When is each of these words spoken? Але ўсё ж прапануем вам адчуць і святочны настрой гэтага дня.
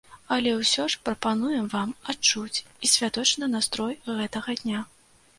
Але 0.35 0.51
ўсё 0.59 0.83
ж 0.91 0.99
прапануем 1.09 1.67
вам 1.73 1.91
адчуць 2.13 2.63
і 2.87 2.89
святочны 2.93 3.49
настрой 3.57 3.93
гэтага 4.17 4.57
дня. 4.63 4.81